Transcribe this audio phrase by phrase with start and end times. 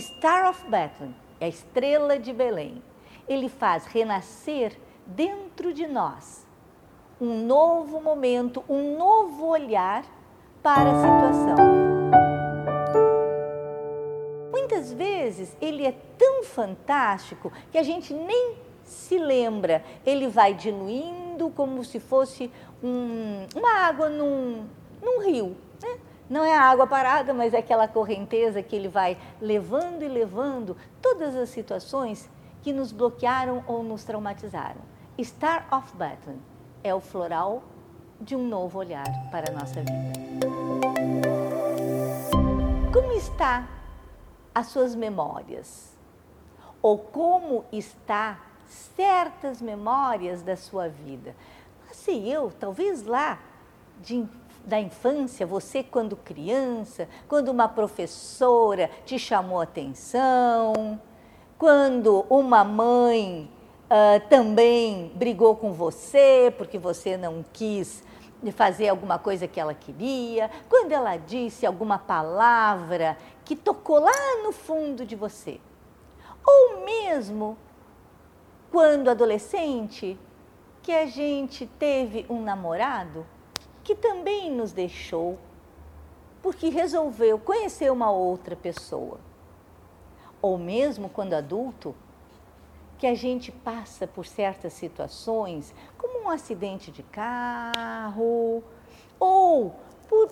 [0.00, 2.82] Star of Bethlehem, a estrela de Belém.
[3.28, 4.76] Ele faz renascer
[5.06, 6.44] dentro de nós
[7.20, 10.04] um novo momento, um novo olhar
[10.62, 11.56] para a situação.
[14.50, 19.84] Muitas vezes ele é tão fantástico que a gente nem se lembra.
[20.04, 22.50] Ele vai diluindo como se fosse
[22.82, 24.66] um, uma água num,
[25.02, 25.56] num rio.
[26.28, 30.76] Não é a água parada, mas é aquela correnteza que ele vai levando e levando
[31.02, 32.30] todas as situações
[32.62, 34.80] que nos bloquearam ou nos traumatizaram.
[35.22, 36.40] Star of Bethlehem
[36.82, 37.62] é o floral
[38.20, 40.48] de um novo olhar para a nossa vida.
[42.90, 43.68] Como está
[44.54, 45.92] as suas memórias?
[46.80, 51.36] Ou como está certas memórias da sua vida?
[51.86, 53.38] Não sei eu, talvez lá
[54.00, 54.26] de
[54.64, 61.00] da infância, você quando criança, quando uma professora te chamou atenção,
[61.58, 63.50] quando uma mãe
[63.84, 68.02] uh, também brigou com você porque você não quis
[68.52, 74.52] fazer alguma coisa que ela queria, quando ela disse alguma palavra que tocou lá no
[74.52, 75.60] fundo de você.
[76.46, 77.56] Ou mesmo
[78.70, 80.18] quando adolescente,
[80.82, 83.24] que a gente teve um namorado
[83.84, 85.38] que também nos deixou
[86.42, 89.20] porque resolveu conhecer uma outra pessoa.
[90.42, 91.94] Ou mesmo quando adulto,
[92.98, 98.62] que a gente passa por certas situações, como um acidente de carro,
[99.18, 99.74] ou
[100.08, 100.30] por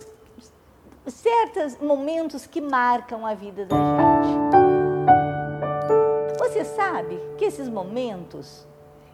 [1.06, 4.52] certos momentos que marcam a vida da gente.
[6.38, 8.66] Você sabe que esses momentos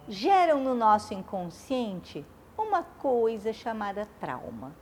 [0.07, 2.25] geram no nosso inconsciente
[2.69, 4.75] uma coisa chamada trauma.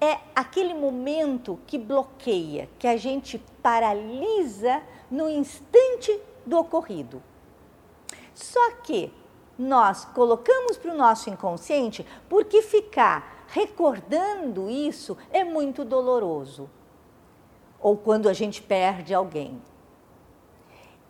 [0.00, 4.80] É aquele momento que bloqueia, que a gente paralisa
[5.10, 7.20] no instante do ocorrido.
[8.32, 9.12] Só que
[9.58, 16.70] nós colocamos para o nosso inconsciente porque ficar recordando isso é muito doloroso.
[17.80, 19.60] Ou quando a gente perde alguém.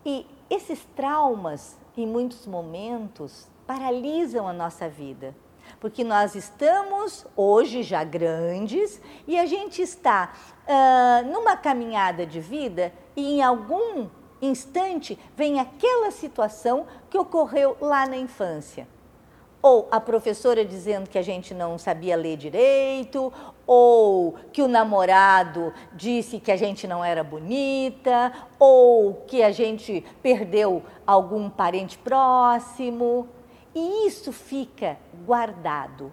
[0.07, 5.37] E esses traumas, em muitos momentos, paralisam a nossa vida.
[5.79, 10.33] Porque nós estamos hoje já grandes e a gente está
[10.65, 14.09] uh, numa caminhada de vida e em algum
[14.41, 18.89] instante vem aquela situação que ocorreu lá na infância.
[19.61, 23.31] Ou a professora dizendo que a gente não sabia ler direito,
[23.67, 30.05] ou que o namorado disse que a gente não era bonita, ou que a gente
[30.23, 33.29] perdeu algum parente próximo.
[33.79, 36.13] E isso fica guardado.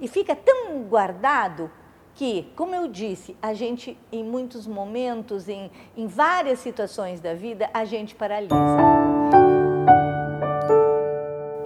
[0.00, 1.70] E fica tão guardado
[2.14, 7.68] que, como eu disse, a gente, em muitos momentos, em, em várias situações da vida,
[7.74, 8.54] a gente paralisa.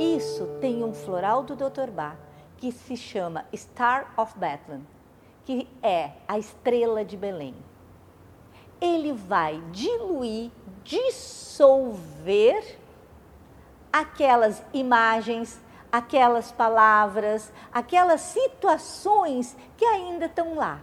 [0.01, 1.93] Isso tem um floral do Dr.
[1.93, 2.17] Bach
[2.57, 4.85] que se chama Star of Bethlehem,
[5.45, 7.55] que é a estrela de Belém.
[8.81, 10.51] Ele vai diluir,
[10.83, 12.80] dissolver
[13.93, 20.81] aquelas imagens, aquelas palavras, aquelas situações que ainda estão lá.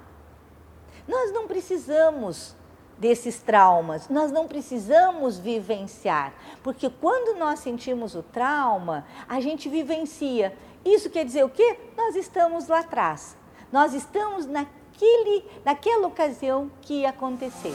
[1.08, 2.56] Nós não precisamos
[2.98, 10.58] desses traumas, nós não precisamos vivenciar, porque quando nós sentimos o trauma, a gente vivencia.
[10.84, 11.80] Isso quer dizer o quê?
[11.96, 13.38] Nós estamos lá atrás.
[13.72, 17.74] Nós estamos naquele, naquela ocasião que aconteceu.